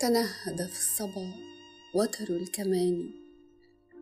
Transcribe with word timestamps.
تنهد 0.00 0.66
في 0.66 0.78
الصبا 0.78 1.32
وتر 1.94 2.36
الكمان 2.36 3.10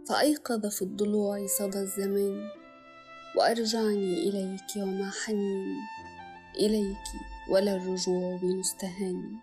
فأيقظ 0.09 0.67
في 0.67 0.83
الضلوع 0.83 1.47
صدى 1.47 1.79
الزمان. 1.79 2.49
وأرجعني 3.37 4.29
إليك 4.29 4.77
وما 4.77 5.11
حنين 5.11 5.77
إليك 6.57 7.07
ولا 7.51 7.77
الرجوع 7.77 8.37
بمستهان. 8.43 9.37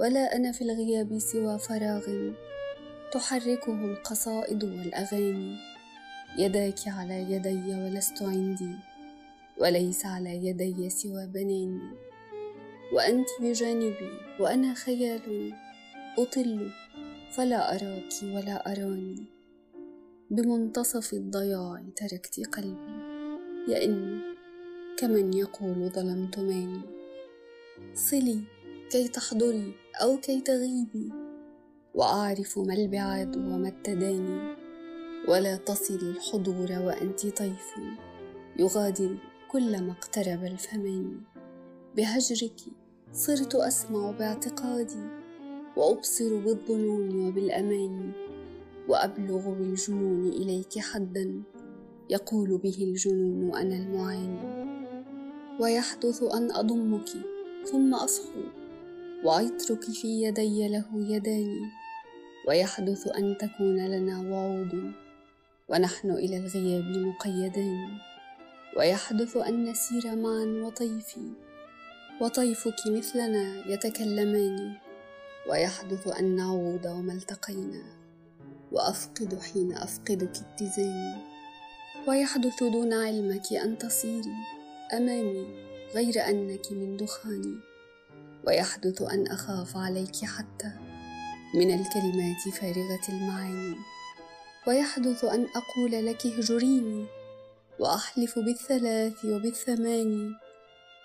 ولا 0.00 0.36
أنا 0.36 0.52
في 0.52 0.64
الغياب 0.64 1.18
سوى 1.18 1.58
فراغ 1.58 2.32
تحركه 3.12 3.84
القصائد 3.84 4.64
والأغاني. 4.64 5.56
يداك 6.38 6.88
على 6.88 7.32
يدي 7.32 7.74
ولست 7.74 8.22
عندي 8.22 8.76
وليس 9.58 10.06
على 10.06 10.46
يدي 10.46 10.90
سوى 10.90 11.26
بناني. 11.26 12.11
وأنت 12.92 13.28
بجانبي 13.40 14.10
وأنا 14.40 14.74
خيال 14.74 15.52
أطل 16.18 16.70
فلا 17.30 17.74
أراك 17.74 18.12
ولا 18.22 18.72
أراني. 18.72 19.24
بمنتصف 20.30 21.12
الضياع 21.12 21.82
تركت 21.96 22.40
قلبي 22.48 23.02
يئن 23.68 24.20
كمن 24.98 25.32
يقول 25.34 25.90
ظلمت 25.90 26.38
ماني. 26.38 26.80
صلي 27.94 28.40
كي 28.90 29.08
تحضري 29.08 29.74
أو 30.02 30.16
كي 30.16 30.40
تغيبي 30.40 31.12
وأعرف 31.94 32.58
ما 32.58 32.74
البعاد 32.74 33.36
وما 33.36 33.68
التداني. 33.68 34.62
ولا 35.28 35.56
تصل 35.56 35.94
الحضور 35.94 36.72
وأنت 36.72 37.26
طيف 37.26 37.74
يغادر 38.58 39.16
كلما 39.48 39.92
اقترب 39.92 40.44
الفمان 40.44 41.20
بهجرك 41.96 42.60
صرت 43.12 43.54
أسمع 43.54 44.10
باعتقادي 44.10 45.04
وأبصر 45.76 46.36
بالظنون 46.38 47.26
وبالأماني 47.28 48.12
وأبلغ 48.88 49.50
بالجنون 49.50 50.28
إليك 50.28 50.78
حدا 50.78 51.42
يقول 52.10 52.58
به 52.58 52.76
الجنون 52.80 53.56
أنا 53.56 53.76
المعاني 53.76 54.72
ويحدث 55.60 56.22
أن 56.22 56.52
أضمك 56.52 57.08
ثم 57.64 57.94
أصحو 57.94 58.40
وعطرك 59.24 59.84
في 59.84 60.22
يدي 60.22 60.68
له 60.68 60.86
يدان 60.94 61.60
ويحدث 62.48 63.08
أن 63.08 63.36
تكون 63.38 63.76
لنا 63.86 64.30
وعود 64.30 64.92
ونحن 65.68 66.10
إلى 66.10 66.36
الغياب 66.36 67.06
مقيدان 67.06 67.88
ويحدث 68.76 69.36
أن 69.36 69.64
نسير 69.64 70.16
معا 70.16 70.62
وطيفي 70.64 71.51
وطيفك 72.22 72.86
مثلنا 72.86 73.66
يتكلمان 73.66 74.76
ويحدث 75.50 76.08
أن 76.08 76.36
نعود 76.36 76.86
وما 76.86 77.12
التقينا 77.12 77.82
وأفقد 78.72 79.38
حين 79.40 79.72
أفقدك 79.72 80.30
اتزاني 80.36 81.14
ويحدث 82.08 82.62
دون 82.62 82.92
علمك 82.92 83.52
أن 83.52 83.78
تصيري 83.78 84.34
أمامي 84.92 85.46
غير 85.94 86.28
أنك 86.28 86.72
من 86.72 86.96
دخاني 86.96 87.56
ويحدث 88.46 89.02
أن 89.02 89.26
أخاف 89.26 89.76
عليك 89.76 90.24
حتى 90.24 90.72
من 91.54 91.74
الكلمات 91.74 92.48
فارغة 92.60 93.08
المعاني. 93.08 93.76
ويحدث 94.68 95.24
أن 95.24 95.46
أقول 95.56 96.06
لك 96.06 96.26
اهجريني 96.26 97.06
وأحلف 97.78 98.38
بالثلاث 98.38 99.24
وبالثماني 99.24 100.32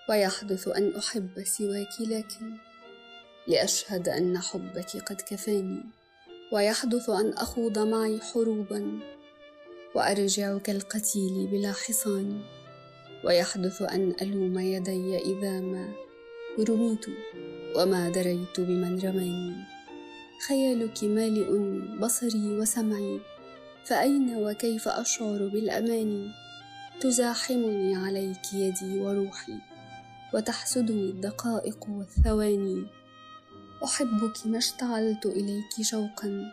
ويحدث 0.08 0.68
أن 0.68 0.96
أحب 0.96 1.44
سواك 1.44 2.00
لكن 2.00 2.56
لأشهد 3.46 4.08
أن 4.08 4.38
حبك 4.38 4.96
قد 4.96 5.20
كفاني. 5.20 5.82
ويحدث 6.52 7.10
أن 7.10 7.32
أخوض 7.32 7.78
معي 7.78 8.20
حروبا 8.20 9.00
وأرجع 9.94 10.58
كالقتيل 10.58 11.46
بلا 11.46 11.72
حصان. 11.72 12.40
ويحدث 13.24 13.82
أن 13.82 14.14
ألوم 14.22 14.58
يدي 14.58 15.18
إذا 15.18 15.60
ما 15.60 15.92
رميت 16.68 17.06
وما 17.76 18.10
دريت 18.10 18.60
بمن 18.60 18.98
رماني. 18.98 19.56
خيالك 20.48 21.04
مالئ 21.04 21.50
بصري 22.00 22.58
وسمعي 22.58 23.20
فأين 23.84 24.36
وكيف 24.36 24.88
أشعر 24.88 25.48
بالأمان؟ 25.48 26.30
تزاحمني 27.00 27.96
عليك 27.96 28.52
يدي 28.52 29.00
وروحي. 29.00 29.77
وتحسدني 30.34 31.10
الدقائق 31.10 31.86
والثواني. 31.88 32.86
أحبك 33.84 34.46
ما 34.46 34.58
اشتعلت 34.58 35.26
إليك 35.26 35.82
شوقا 35.82 36.52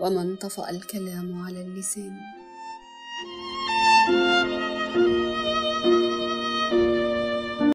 وما 0.00 0.22
انطفأ 0.22 0.70
الكلام 0.70 1.42
على 1.42 1.60
اللسان. 1.62 2.43